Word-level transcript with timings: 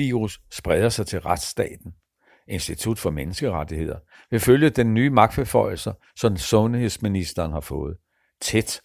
coronavirus 0.00 0.40
spreder 0.50 0.88
sig 0.88 1.06
til 1.06 1.20
retsstaten. 1.20 1.94
Institut 2.48 2.98
for 2.98 3.10
Menneskerettigheder 3.10 3.98
vil 4.30 4.40
følge 4.40 4.70
den 4.70 4.94
nye 4.94 5.10
magtbeføjelser, 5.10 5.92
som 6.16 6.36
sundhedsministeren 6.36 7.52
har 7.52 7.60
fået, 7.60 7.96
tæt 8.40 8.80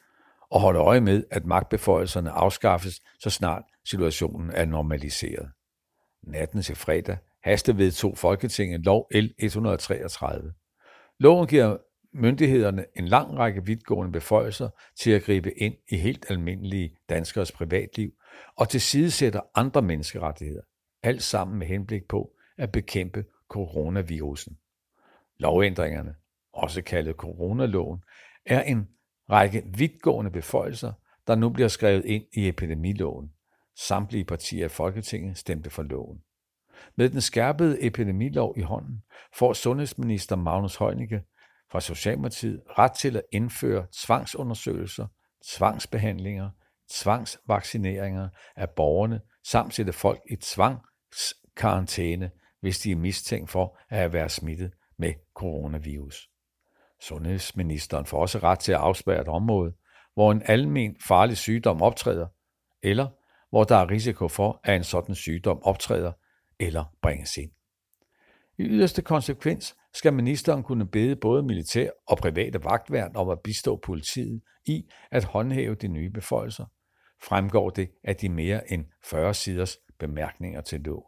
og 0.52 0.62
holde 0.62 0.80
øje 0.80 1.02
med, 1.02 1.24
at 1.32 1.46
magtbeføjelserne 1.46 2.32
afskaffes, 2.32 3.02
så 3.20 3.30
snart 3.30 3.64
situationen 3.86 4.52
er 4.52 4.66
normaliseret. 4.66 5.50
Natten 6.24 6.62
til 6.62 6.76
fredag 6.76 7.18
hastevedtog 7.44 8.18
Folketinget 8.18 8.86
lov 8.86 9.08
L 9.12 9.28
133. 9.38 10.54
Loven 11.20 11.48
giver 11.48 11.78
myndighederne 12.14 12.86
en 12.96 13.08
lang 13.08 13.38
række 13.38 13.66
vidtgående 13.66 14.12
beføjelser 14.12 14.70
til 15.00 15.12
at 15.12 15.24
gribe 15.24 15.60
ind 15.60 15.76
i 15.90 15.98
helt 15.98 16.26
almindelige 16.30 16.98
danskers 17.10 17.52
privatliv 17.52 18.12
og 18.58 18.70
tilsidesætter 18.70 19.42
andre 19.56 19.82
menneskerettigheder, 19.82 20.62
alt 21.06 21.24
sammen 21.24 21.60
med 21.60 21.68
henblik 21.68 22.08
på 22.08 22.36
at 22.58 22.72
bekæmpe 22.72 23.26
coronavirusen. 23.50 24.58
Lovændringerne, 25.38 26.16
også 26.54 26.82
kaldet 26.82 27.16
coronaloven, 27.16 28.04
er 28.46 28.62
en 28.62 28.88
række 29.30 29.64
vidtgående 29.66 30.32
beføjelser, 30.32 30.94
der 31.28 31.36
nu 31.36 31.50
bliver 31.50 31.68
skrevet 31.68 32.06
ind 32.06 32.24
i 32.34 32.48
epidemiloven. 32.48 33.32
Samtlige 33.76 34.26
partier 34.26 34.66
i 34.66 34.70
Folketinget 34.70 35.38
stemte 35.38 35.70
for 35.70 35.84
loven. 35.84 36.22
Med 36.96 37.10
den 37.10 37.22
skærpede 37.22 37.84
epidemilov 37.84 38.54
i 38.58 38.62
hånden 38.62 39.04
får 39.34 39.54
sundhedsminister 39.54 40.36
Magnus 40.36 40.76
Heunicke 40.76 41.24
fra 41.72 41.82
Socialdemokratiet 41.82 42.62
ret 42.78 42.92
til 42.92 43.18
at 43.18 43.24
indføre 43.32 43.88
tvangsundersøgelser, 43.94 45.08
tvangsbehandlinger, 45.46 46.50
tvangsvaccineringer 46.92 48.30
af 48.56 48.70
borgerne 48.70 49.22
samt 49.44 49.74
sætte 49.74 49.94
folk 49.94 50.20
i 50.30 50.36
tvang 50.36 50.80
karantæne, 51.58 52.32
hvis 52.62 52.80
de 52.80 52.92
er 52.92 52.96
mistænkt 52.96 53.50
for 53.50 53.78
at 53.90 54.14
være 54.14 54.30
smittet 54.30 54.72
med 54.98 55.14
coronavirus. 55.34 56.30
Sundhedsministeren 57.02 58.06
får 58.06 58.22
også 58.22 58.40
ret 58.40 58.60
til 58.60 58.72
at 58.72 58.78
afspære 58.78 59.22
et 59.22 59.28
område, 59.28 59.74
hvor 60.14 60.32
en 60.32 60.42
almen 60.46 60.96
farlig 61.08 61.38
sygdom 61.38 61.82
optræder, 61.82 62.28
eller 62.84 63.08
hvor 63.50 63.64
der 63.64 63.76
er 63.76 63.90
risiko 63.90 64.28
for, 64.28 64.60
at 64.64 64.76
en 64.76 64.84
sådan 64.84 65.16
sygdom 65.16 65.64
optræder 65.64 66.12
eller 66.60 66.84
bringes 67.02 67.38
ind. 67.38 67.52
I 68.58 68.64
yderste 68.64 69.02
konsekvens 69.02 69.76
skal 69.94 70.14
ministeren 70.14 70.64
kunne 70.64 70.88
bede 70.88 71.16
både 71.16 71.44
militær 71.44 71.90
og 72.08 72.18
private 72.18 72.64
vagtværn 72.64 73.16
om 73.16 73.30
at 73.30 73.40
bistå 73.40 73.76
politiet 73.76 74.42
i 74.66 74.90
at 75.12 75.24
håndhæve 75.24 75.76
de 75.76 75.88
nye 75.88 76.10
beføjelser, 76.10 76.66
fremgår 77.24 77.70
det 77.70 77.92
af 78.04 78.16
de 78.16 78.30
mere 78.30 78.72
end 78.72 78.86
40 79.04 79.34
siders 79.34 79.78
bemærkninger 80.00 80.62
til 80.62 80.82
loven. 80.82 81.04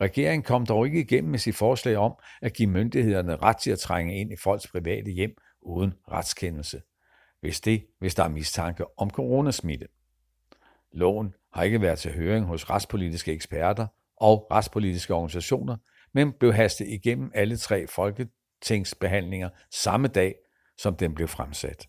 Regeringen 0.00 0.42
kom 0.42 0.66
dog 0.66 0.86
ikke 0.86 1.00
igennem 1.00 1.30
med 1.30 1.38
sit 1.38 1.56
forslag 1.56 1.96
om 1.96 2.14
at 2.42 2.52
give 2.52 2.68
myndighederne 2.68 3.36
ret 3.36 3.56
til 3.56 3.70
at 3.70 3.78
trænge 3.78 4.20
ind 4.20 4.32
i 4.32 4.36
folks 4.36 4.68
private 4.68 5.10
hjem 5.10 5.36
uden 5.62 5.94
retskendelse, 6.10 6.82
hvis 7.40 7.60
det, 7.60 7.86
hvis 7.98 8.14
der 8.14 8.24
er 8.24 8.28
mistanke 8.28 8.84
om 8.98 9.10
coronasmitte. 9.10 9.86
Loven 10.92 11.34
har 11.54 11.62
ikke 11.62 11.80
været 11.80 11.98
til 11.98 12.12
høring 12.12 12.46
hos 12.46 12.70
retspolitiske 12.70 13.32
eksperter 13.32 13.86
og 14.16 14.46
retspolitiske 14.50 15.14
organisationer, 15.14 15.76
men 16.14 16.32
blev 16.32 16.52
hastet 16.52 16.88
igennem 16.88 17.30
alle 17.34 17.56
tre 17.56 17.86
folketingsbehandlinger 17.86 19.48
samme 19.72 20.08
dag, 20.08 20.34
som 20.78 20.96
den 20.96 21.14
blev 21.14 21.28
fremsat. 21.28 21.88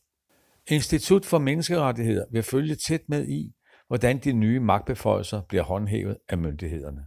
Institut 0.67 1.25
for 1.25 1.37
Menneskerettigheder 1.37 2.25
vil 2.31 2.43
følge 2.43 2.75
tæt 2.75 3.01
med 3.07 3.27
i, 3.27 3.53
hvordan 3.87 4.17
de 4.17 4.33
nye 4.33 4.59
magtbeføjelser 4.59 5.41
bliver 5.41 5.63
håndhævet 5.63 6.17
af 6.29 6.37
myndighederne. 6.37 7.05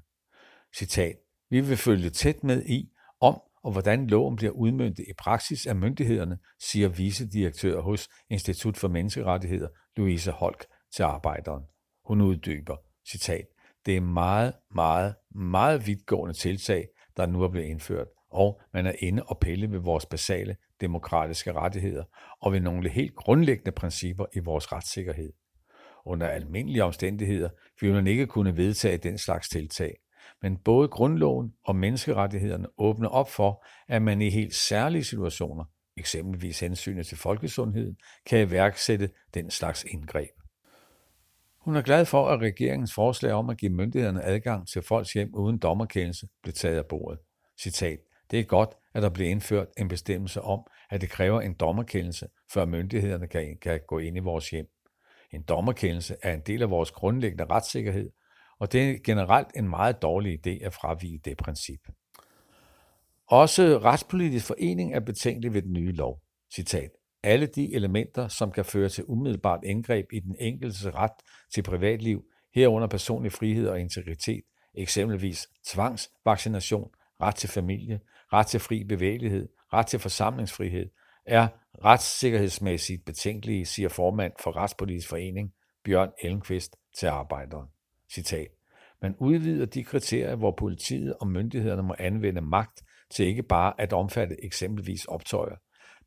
Citat. 0.77 1.17
Vi 1.51 1.61
vil 1.61 1.77
følge 1.77 2.11
tæt 2.11 2.45
med 2.45 2.63
i, 2.67 2.93
om 3.21 3.41
og 3.63 3.73
hvordan 3.73 4.07
loven 4.07 4.37
bliver 4.37 4.53
udmyndtet 4.53 5.05
i 5.09 5.13
praksis 5.19 5.67
af 5.67 5.77
myndighederne, 5.77 6.39
siger 6.61 6.89
vicedirektør 6.89 7.81
hos 7.81 8.09
Institut 8.31 8.77
for 8.77 8.89
Menneskerettigheder, 8.89 9.69
Louise 9.97 10.31
Holk, 10.31 10.67
til 10.95 11.03
arbejderen. 11.03 11.63
Hun 12.05 12.21
uddyber, 12.21 12.77
citat, 13.11 13.47
det 13.87 13.97
er 13.97 14.01
meget, 14.01 14.55
meget, 14.75 15.15
meget 15.35 15.87
vidtgående 15.87 16.35
tiltag, 16.35 16.89
der 17.17 17.27
nu 17.27 17.43
er 17.43 17.49
blevet 17.49 17.67
indført, 17.67 18.07
og 18.31 18.61
man 18.73 18.87
er 18.87 18.93
inde 18.99 19.23
og 19.23 19.39
pille 19.39 19.71
ved 19.71 19.79
vores 19.79 20.07
basale 20.07 20.57
demokratiske 20.81 21.53
rettigheder 21.53 22.05
og 22.41 22.53
ved 22.53 22.61
nogle 22.61 22.89
helt 22.89 23.15
grundlæggende 23.15 23.73
principper 23.73 24.27
i 24.35 24.39
vores 24.39 24.73
retssikkerhed. 24.73 25.33
Under 26.05 26.27
almindelige 26.27 26.85
omstændigheder 26.85 27.49
ville 27.81 27.95
man 27.95 28.07
ikke 28.07 28.27
kunne 28.27 28.57
vedtage 28.57 28.97
den 28.97 29.19
slags 29.19 29.49
tiltag, 29.49 29.97
men 30.43 30.57
både 30.57 30.89
grundloven 30.89 31.53
og 31.65 31.77
menneskerettighederne 31.77 32.67
åbner 32.79 33.09
op 33.09 33.31
for, 33.31 33.65
at 33.89 34.03
man 34.03 34.23
i 34.23 34.31
helt 34.31 34.55
særlige 34.55 35.05
situationer, 35.05 35.65
eksempelvis 35.97 36.61
hensynet 36.61 37.07
til 37.07 37.19
folkesundheden, 37.19 37.97
kan 38.27 38.49
iværksætte 38.49 39.11
den 39.35 39.51
slags 39.51 39.85
indgreb. 39.85 40.31
Hun 41.61 41.77
er 41.77 41.83
glad 41.83 42.05
for, 42.05 42.29
at 42.29 42.41
regeringens 42.41 42.95
forslag 42.95 43.33
om 43.33 43.51
at 43.51 43.59
give 43.59 43.73
myndighederne 43.73 44.25
adgang 44.25 44.69
til 44.69 44.83
folks 44.83 45.13
hjem 45.13 45.35
uden 45.35 45.59
dommerkendelse 45.59 46.29
blev 46.43 46.53
taget 46.53 46.79
af 46.79 46.87
bordet. 46.87 47.19
Citat. 47.59 47.99
Det 48.31 48.41
er 48.41 48.45
godt, 48.45 48.71
at 48.95 49.03
der 49.03 49.09
blev 49.09 49.29
indført 49.29 49.69
en 49.79 49.89
bestemmelse 49.89 50.43
om, 50.43 50.67
at 50.91 51.01
det 51.01 51.11
kræver 51.11 51.41
en 51.41 51.55
dommerkendelse, 51.55 52.29
før 52.53 52.65
myndighederne 52.65 53.27
kan, 53.27 53.57
kan 53.63 53.81
gå 53.89 53.99
ind 53.99 54.17
i 54.17 54.21
vores 54.21 54.51
hjem. 54.51 54.67
En 55.33 55.43
dommerkendelse 55.43 56.17
er 56.23 56.35
en 56.35 56.43
del 56.47 56.63
af 56.63 56.71
vores 56.71 56.91
grundlæggende 56.91 57.45
retssikkerhed, 57.45 58.11
og 58.59 58.73
det 58.73 58.91
er 58.91 58.99
generelt 59.05 59.49
en 59.57 59.69
meget 59.69 60.03
dårlig 60.03 60.47
idé 60.47 60.65
at 60.65 60.75
fravige 60.75 61.21
det 61.25 61.37
princip. 61.37 61.81
Også 63.27 63.79
Retspolitisk 63.79 64.47
Forening 64.47 64.95
er 64.95 65.01
betænkelig 65.01 65.55
ved 65.55 65.63
den 65.63 65.73
nye 65.73 65.93
lov. 65.93 66.23
Citat. 66.55 66.91
Alle 67.23 67.47
de 67.47 67.75
elementer, 67.75 68.29
som 68.29 68.53
kan 68.53 68.65
føre 68.65 68.89
til 68.89 69.05
umiddelbart 69.07 69.61
indgreb 69.65 70.07
i 70.13 70.21
den 70.21 70.37
enkeltes 70.39 70.87
ret 70.87 71.13
til 71.55 71.63
privatliv, 71.63 72.25
herunder 72.55 72.89
personlig 72.89 73.33
frihed 73.33 73.69
og 73.69 73.81
integritet, 73.81 74.43
eksempelvis 74.75 75.49
tvangsvaccination, 75.67 76.91
ret 77.21 77.35
til 77.35 77.49
familie, 77.49 78.01
ret 78.33 78.47
til 78.47 78.61
fri 78.61 78.85
bevægelighed, 78.85 79.49
ret 79.73 79.87
til 79.87 79.99
forsamlingsfrihed, 79.99 80.91
er 81.27 81.49
retssikkerhedsmæssigt 81.85 83.05
betænkelige, 83.05 83.67
siger 83.67 83.89
formand 83.89 84.33
for 84.43 84.57
Retspolitisk 84.57 85.09
Forening, 85.09 85.53
Bjørn 85.85 86.11
Ellenqvist, 86.23 86.77
til 86.99 87.07
arbejderen. 87.07 87.69
Citat. 88.13 88.49
Man 89.03 89.15
udvider 89.19 89.67
de 89.67 89.85
kriterier, 89.85 90.37
hvor 90.37 90.55
politiet 90.59 91.15
og 91.21 91.27
myndighederne 91.27 91.83
må 91.83 91.95
anvende 91.99 92.41
magt 92.41 92.83
til 93.11 93.27
ikke 93.27 93.43
bare 93.43 93.73
at 93.79 93.93
omfatte 93.93 94.45
eksempelvis 94.45 95.05
optøjer, 95.05 95.57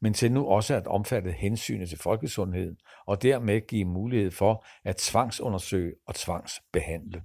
men 0.02 0.14
til 0.14 0.32
nu 0.32 0.46
også 0.46 0.76
at 0.76 0.88
omfatte 0.88 1.32
hensynet 1.32 1.90
til 1.90 1.98
folkesundheden 1.98 2.78
og 3.06 3.22
dermed 3.22 3.68
give 3.68 3.86
mulighed 3.86 4.32
for 4.32 4.66
at 4.84 4.96
tvangsundersøge 4.96 5.94
og 6.08 6.16
tvangsbehandle. 6.16 7.24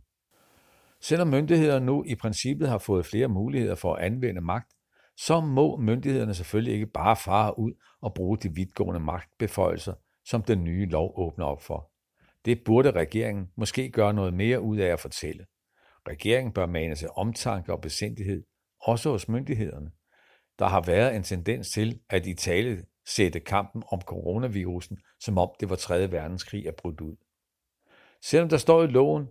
Selvom 1.01 1.29
myndighederne 1.29 1.87
nu 1.87 2.05
i 2.05 2.15
princippet 2.15 2.69
har 2.69 2.79
fået 2.79 3.07
flere 3.07 3.29
muligheder 3.29 3.75
for 3.75 3.95
at 3.95 4.05
anvende 4.05 4.41
magt, 4.41 4.73
så 5.21 5.41
må 5.41 5.77
myndighederne 5.77 6.35
selvfølgelig 6.35 6.75
ikke 6.75 6.87
bare 6.87 7.17
fare 7.17 7.59
ud 7.59 7.73
og 8.01 8.15
bruge 8.15 8.39
de 8.39 8.55
vidtgående 8.55 9.01
magtbeføjelser, 9.01 9.95
som 10.25 10.43
den 10.43 10.65
nye 10.65 10.87
lov 10.87 11.13
åbner 11.17 11.45
op 11.45 11.63
for. 11.63 11.91
Det 12.45 12.65
burde 12.65 12.91
regeringen 12.91 13.47
måske 13.57 13.91
gøre 13.91 14.15
noget 14.15 14.35
mere 14.35 14.61
ud 14.61 14.77
af 14.77 14.87
at 14.87 15.01
fortælle. 15.01 15.47
Regeringen 16.09 16.53
bør 16.53 16.67
mane 16.67 16.95
til 16.95 17.09
omtanke 17.17 17.73
og 17.73 17.81
besindighed, 17.81 18.45
også 18.81 19.11
hos 19.11 19.29
myndighederne. 19.29 19.91
Der 20.59 20.67
har 20.67 20.81
været 20.81 21.17
en 21.17 21.23
tendens 21.23 21.71
til, 21.71 22.01
at 22.11 22.27
i 22.27 22.35
tale 22.35 22.85
sætte 23.07 23.41
kampen 23.41 23.83
om 23.93 24.01
coronavirusen, 24.01 24.99
som 25.21 25.39
om 25.39 25.51
det 25.61 25.71
var 25.71 25.77
3. 25.77 26.13
verdenskrig 26.13 26.67
er 26.67 26.73
brudt 26.79 27.01
ud. 27.01 27.17
Selvom 28.23 28.49
der 28.49 28.57
står 28.57 28.83
i 28.83 28.87
loven, 28.87 29.27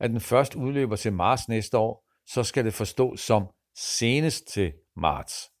at 0.00 0.10
den 0.10 0.20
først 0.20 0.54
udløber 0.54 0.96
til 0.96 1.12
marts 1.12 1.48
næste 1.48 1.78
år, 1.78 2.06
så 2.26 2.42
skal 2.42 2.64
det 2.64 2.74
forstås 2.74 3.20
som 3.20 3.46
senest 3.76 4.48
til 4.48 4.72
marts. 5.00 5.52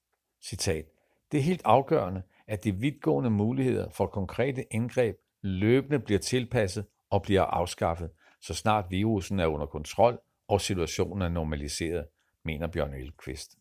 Citat. 0.42 0.84
Det 1.32 1.38
er 1.38 1.42
helt 1.42 1.62
afgørende, 1.64 2.22
at 2.46 2.64
de 2.64 2.76
vidtgående 2.76 3.30
muligheder 3.30 3.90
for 3.90 4.06
konkrete 4.06 4.64
indgreb 4.70 5.16
løbende 5.42 5.98
bliver 5.98 6.18
tilpasset 6.18 6.86
og 7.10 7.22
bliver 7.22 7.42
afskaffet, 7.42 8.10
så 8.40 8.54
snart 8.54 8.84
virusen 8.90 9.40
er 9.40 9.46
under 9.46 9.66
kontrol 9.66 10.20
og 10.48 10.60
situationen 10.60 11.22
er 11.22 11.28
normaliseret, 11.28 12.06
mener 12.44 12.66
Bjørn 12.66 12.94
Elkvist. 12.94 13.56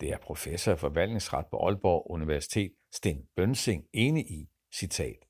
Det 0.00 0.12
er 0.12 0.18
professor 0.18 0.72
i 0.72 0.76
forvaltningsret 0.76 1.46
på 1.46 1.66
Aalborg 1.66 2.10
Universitet, 2.10 2.72
Sten 2.92 3.26
Bønsing, 3.36 3.84
enig 3.92 4.30
i, 4.30 4.48
citat. 4.72 5.26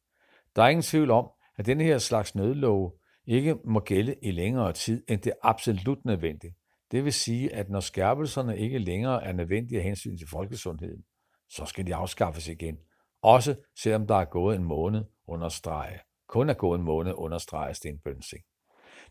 Der 0.57 0.63
er 0.63 0.69
ingen 0.69 0.83
tvivl 0.83 1.11
om, 1.11 1.31
at 1.57 1.67
denne 1.67 1.85
her 1.85 1.99
slags 1.99 2.35
nødlove 2.35 2.93
ikke 3.27 3.57
må 3.65 3.81
gælde 3.81 4.15
i 4.23 4.31
længere 4.31 4.73
tid, 4.73 5.05
end 5.09 5.21
det 5.21 5.31
er 5.31 5.49
absolut 5.49 6.05
nødvendigt. 6.05 6.55
Det 6.91 7.05
vil 7.05 7.13
sige, 7.13 7.55
at 7.55 7.71
når 7.71 7.81
skærpelserne 7.81 8.59
ikke 8.59 8.79
længere 8.79 9.25
er 9.25 9.33
nødvendige 9.33 9.79
af 9.79 9.85
hensyn 9.85 10.19
til 10.19 10.29
folkesundheden, 10.29 11.05
så 11.51 11.65
skal 11.65 11.87
de 11.87 11.95
afskaffes 11.95 12.49
igen. 12.49 12.79
Også 13.23 13.55
selvom 13.83 14.07
der 14.07 14.15
er 14.15 14.25
gået 14.25 14.57
en 14.57 14.65
måned 14.65 15.05
understrege. 15.27 15.99
Kun 16.29 16.51
er 16.51 16.55
gået 16.55 16.79
en 16.79 16.85
måned 16.85 17.13
understreger 17.17 17.73
Sten 17.73 17.99
Bønsing. 17.99 18.43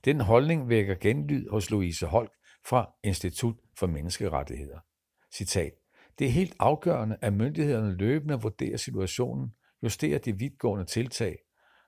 Den 0.05 0.21
holdning 0.21 0.69
vækker 0.69 0.95
genlyd 0.95 1.49
hos 1.49 1.69
Louise 1.69 2.05
Holk 2.05 2.31
fra 2.65 2.91
Institut 3.03 3.55
for 3.77 3.87
Menneskerettigheder. 3.87 4.79
Citat. 5.33 5.73
Det 6.19 6.27
er 6.27 6.31
helt 6.31 6.55
afgørende, 6.59 7.17
at 7.21 7.33
myndighederne 7.33 7.97
løbende 7.97 8.41
vurderer 8.41 8.77
situationen, 8.77 9.53
justerer 9.83 10.19
de 10.19 10.37
vidtgående 10.37 10.85
tiltag. 10.85 11.37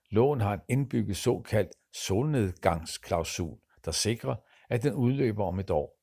Loven 0.09 0.41
har 0.41 0.53
en 0.53 0.59
indbygget 0.69 1.17
såkaldt 1.17 1.71
solnedgangsklausul, 1.93 3.57
der 3.85 3.91
sikrer, 3.91 4.35
at 4.71 4.83
den 4.83 4.93
udløber 4.93 5.45
om 5.45 5.59
et 5.59 5.69
år. 5.69 5.97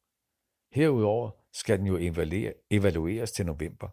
Herudover 0.73 1.31
skal 1.53 1.79
den 1.79 1.87
jo 1.87 1.97
evalueres 2.71 3.33
til 3.33 3.47
november. 3.47 3.89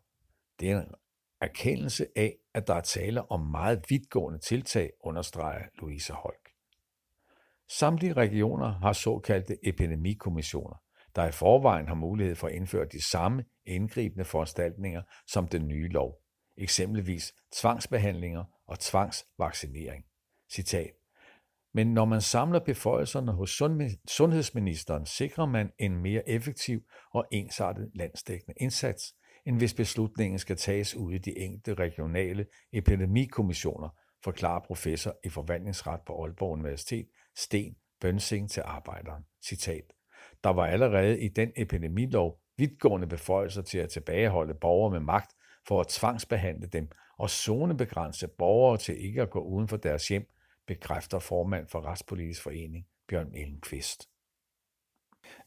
Det 0.60 0.72
er 0.72 0.82
en 0.82 0.94
erkendelse 1.42 2.08
af, 2.16 2.38
at 2.54 2.68
der 2.68 2.74
er 2.74 2.82
tale 2.82 3.32
om 3.32 3.40
meget 3.40 3.86
vidtgående 3.90 4.40
tiltag, 4.40 4.92
understreger 5.04 5.66
Louise 5.80 6.14
Holk. 6.14 6.50
Samtlige 7.70 8.14
regioner 8.14 8.68
har 8.68 8.94
såkaldte 8.94 9.58
epidemikommissioner, 9.68 10.82
der 11.16 11.28
i 11.28 11.32
forvejen 11.32 11.88
har 11.88 11.96
mulighed 11.96 12.36
for 12.36 12.48
at 12.48 12.54
indføre 12.54 12.86
de 12.86 13.10
samme 13.10 13.46
indgribende 13.66 14.26
foranstaltninger 14.26 15.02
som 15.28 15.48
den 15.48 15.68
nye 15.68 15.88
lov, 15.88 16.22
eksempelvis 16.58 17.34
tvangsbehandlinger 17.54 18.44
og 18.68 18.80
tvangsvaccinering. 18.80 20.06
Citat. 20.52 20.92
Men 21.76 21.94
når 21.94 22.06
man 22.06 22.22
samler 22.22 22.60
beføjelserne 22.60 23.32
hos 23.32 23.50
sundhedsministeren, 24.08 25.06
sikrer 25.06 25.46
man 25.46 25.72
en 25.80 25.98
mere 26.02 26.30
effektiv 26.30 26.80
og 27.14 27.26
ensartet 27.32 27.92
landsdækkende 27.94 28.54
indsats, 28.58 29.16
end 29.46 29.58
hvis 29.58 29.74
beslutningen 29.74 30.40
skal 30.40 30.58
tages 30.58 30.96
ude 30.96 31.16
i 31.16 31.18
de 31.18 31.38
enkelte 31.38 31.74
regionale 31.74 32.46
epidemikommissioner, 32.74 33.90
forklarer 34.24 34.60
professor 34.68 35.16
i 35.24 35.30
forvaltningsret 35.30 36.00
på 36.08 36.24
Aalborg 36.24 36.52
Universitet, 36.52 37.08
Sten 37.36 37.76
Bønsing 38.02 38.52
til 38.52 38.64
arbejderen. 38.66 39.24
Citat. 39.48 39.94
Der 40.44 40.50
var 40.50 40.66
allerede 40.66 41.22
i 41.22 41.28
den 41.28 41.52
epidemilov 41.56 42.40
vidtgående 42.58 43.08
beføjelser 43.08 43.62
til 43.62 43.78
at 43.78 43.90
tilbageholde 43.90 44.54
borgere 44.54 44.92
med 44.92 45.00
magt 45.00 45.32
for 45.68 45.82
at 45.82 45.88
tvangsbehandle 45.88 46.68
dem 46.68 46.88
og 47.18 47.30
zonebegrænse 47.30 48.28
borgere 48.28 48.78
til 48.78 49.06
ikke 49.06 49.22
at 49.22 49.30
gå 49.30 49.40
uden 49.40 49.68
for 49.68 49.78
deres 49.78 50.08
hjem, 50.08 50.28
bekræfter 50.68 51.20
formand 51.20 51.68
for 51.68 51.82
Retspolitisk 51.82 52.42
Forening 52.42 52.86
Bjørn 53.08 53.36
Ellenqvist. 53.36 54.10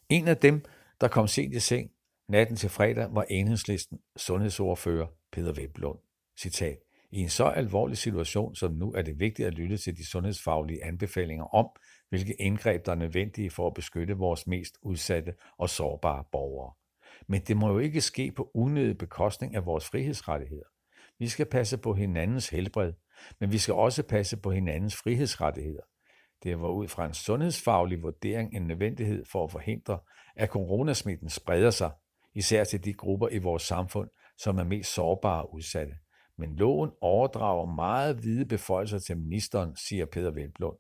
En 0.09 0.29
af 0.29 0.37
dem, 0.37 0.65
der 1.01 1.09
kom 1.09 1.29
sent 1.29 1.55
i 1.55 1.61
seng 1.61 1.91
natten 2.29 2.57
til 2.57 2.71
fredag, 2.71 3.15
var 3.15 3.23
enhedslisten 3.23 3.99
sundhedsordfører 4.17 5.07
Peter 5.33 5.53
Veblund. 5.53 5.99
Citat. 6.39 6.79
I 7.11 7.21
en 7.21 7.29
så 7.29 7.45
alvorlig 7.45 7.99
situation 7.99 8.55
som 8.55 8.73
nu 8.73 8.93
er 8.93 9.03
det 9.03 9.21
vigtigt 9.21 9.49
at 9.49 9.55
lytte 9.55 9.77
til 9.77 9.97
de 9.97 10.07
sundhedsfaglige 10.07 10.85
anbefalinger 10.85 11.45
om, 11.45 11.69
hvilke 12.09 12.35
indgreb 12.35 12.87
der 12.87 12.93
er 12.93 12.97
nødvendige 12.97 13.51
for 13.51 13.67
at 13.67 13.75
beskytte 13.75 14.15
vores 14.15 14.47
mest 14.47 14.79
udsatte 14.83 15.35
og 15.59 15.71
sårbare 15.71 16.25
borgere. 16.33 16.75
Men 17.27 17.41
det 17.41 17.57
må 17.57 17.69
jo 17.69 17.79
ikke 17.79 18.01
ske 18.01 18.33
på 18.33 18.51
unødig 18.55 18.99
bekostning 18.99 19.55
af 19.55 19.67
vores 19.67 19.85
frihedsrettigheder. 19.85 20.69
Vi 21.19 21.29
skal 21.29 21.47
passe 21.47 21.79
på 21.79 21.95
hinandens 21.95 22.49
helbred, 22.49 22.93
men 23.41 23.53
vi 23.53 23.59
skal 23.59 23.75
også 23.75 24.03
passe 24.03 24.37
på 24.37 24.51
hinandens 24.51 24.97
frihedsrettigheder. 24.97 25.83
Det 26.43 26.61
var 26.61 26.69
ud 26.69 26.89
fra 26.89 27.07
en 27.07 27.15
sundhedsfaglig 27.15 28.03
vurdering 28.03 28.57
en 28.57 28.63
nødvendighed 28.63 29.25
for 29.33 29.45
at 29.45 29.51
forhindre, 29.51 29.99
at 30.37 30.49
coronasmitten 30.49 31.29
spreder 31.29 31.71
sig, 31.71 31.91
især 32.35 32.65
til 32.65 32.85
de 32.85 32.93
grupper 32.93 33.29
i 33.29 33.39
vores 33.39 33.63
samfund, 33.63 34.09
som 34.39 34.59
er 34.59 34.65
mest 34.65 34.95
sårbare 34.95 35.43
og 35.43 35.55
udsatte. 35.55 35.93
Men 36.39 36.57
loven 36.57 36.91
overdrager 37.01 37.75
meget 37.75 38.17
hvide 38.17 38.45
beføjelser 38.45 38.99
til 38.99 39.19
ministeren, 39.19 39.77
siger 39.77 40.07
Peter 40.07 40.31
Velblund. 40.31 40.77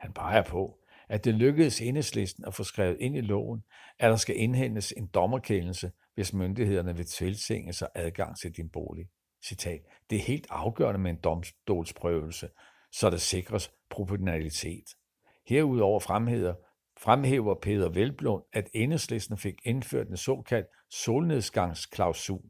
Han 0.00 0.12
peger 0.12 0.42
på, 0.42 0.78
at 1.08 1.24
det 1.24 1.34
lykkedes 1.34 1.80
enhedslisten 1.80 2.44
at 2.44 2.54
få 2.54 2.64
skrevet 2.64 2.96
ind 3.00 3.16
i 3.16 3.20
loven, 3.20 3.62
at 3.98 4.10
der 4.10 4.16
skal 4.16 4.36
indhentes 4.38 4.92
en 4.96 5.06
dommerkendelse, 5.06 5.92
hvis 6.14 6.32
myndighederne 6.32 6.96
vil 6.96 7.06
tilsinge 7.06 7.72
sig 7.72 7.88
adgang 7.94 8.38
til 8.38 8.56
din 8.56 8.68
bolig. 8.68 9.06
Citat. 9.44 9.80
Det 10.10 10.16
er 10.16 10.22
helt 10.22 10.46
afgørende 10.50 11.00
med 11.00 11.10
en 11.10 11.16
domstolsprøvelse, 11.16 12.48
så 12.92 13.10
der 13.10 13.16
sikres 13.16 13.72
proportionalitet. 13.90 14.84
Herudover 15.46 16.00
fremhæver, 16.00 16.54
fremhæver 17.00 17.54
Peter 17.54 17.88
Velblund, 17.88 18.42
at 18.52 18.68
enhedslisten 18.74 19.38
fik 19.38 19.54
indført 19.64 20.08
en 20.08 20.16
såkaldt 20.16 20.66
solnedgangsklausul, 20.90 22.42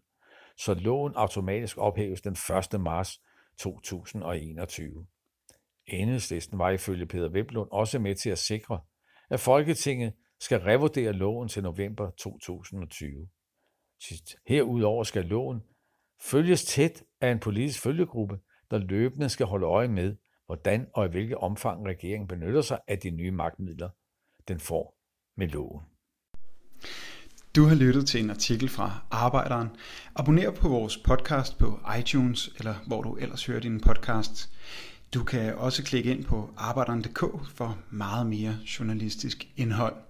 så 0.57 0.75
loven 0.75 1.13
automatisk 1.17 1.79
ophæves 1.79 2.21
den 2.21 2.37
1. 2.73 2.81
marts 2.81 3.21
2021. 3.59 5.07
Enhedslisten 5.87 6.59
var 6.59 6.71
ifølge 6.71 7.07
Peter 7.07 7.29
Velblom 7.29 7.69
også 7.71 7.99
med 7.99 8.15
til 8.15 8.31
at 8.31 8.39
sikre, 8.39 8.81
at 9.31 9.41
Folketinget 9.41 10.13
skal 10.41 10.61
revurdere 10.61 11.13
loven 11.13 11.49
til 11.49 11.63
november 11.63 12.11
2020. 12.11 13.29
Herudover 14.47 15.05
skal 15.05 15.25
loven 15.25 15.63
følges 16.23 16.65
tæt 16.65 17.03
af 17.21 17.31
en 17.31 17.39
politisk 17.39 17.81
følgegruppe, 17.81 18.39
der 18.71 18.79
løbende 18.79 19.29
skal 19.29 19.47
holde 19.47 19.67
øje 19.67 19.89
med, 19.89 20.17
hvordan 20.47 20.87
og 20.95 21.07
i 21.07 21.09
hvilket 21.09 21.37
omfang 21.37 21.87
regeringen 21.87 22.29
benytter 22.29 22.63
sig 22.63 22.79
af 22.89 22.99
de 22.99 23.11
nye 23.11 23.31
magtmidler, 23.31 23.89
den 24.49 24.61
får 24.61 24.97
med 25.37 25.49
loven. 25.49 25.83
Du 27.57 27.65
har 27.65 27.75
lyttet 27.75 28.07
til 28.07 28.25
en 28.25 28.31
artikel 28.31 28.69
fra 28.69 29.01
Arbejderen. 29.11 29.69
Abonner 30.17 30.51
på 30.51 30.69
vores 30.69 30.99
podcast 30.99 31.59
på 31.59 31.81
iTunes, 31.99 32.51
eller 32.59 32.75
hvor 32.87 33.03
du 33.03 33.15
ellers 33.15 33.47
hører 33.47 33.61
din 33.61 33.81
podcast. 33.81 34.53
Du 35.15 35.25
kan 35.25 35.55
også 35.55 35.85
klikke 35.85 36.11
ind 36.11 36.25
på 36.25 36.51
arbejderen.dk 36.57 37.21
for 37.55 37.79
meget 37.91 38.27
mere 38.27 38.57
journalistisk 38.79 39.49
indhold. 39.57 40.10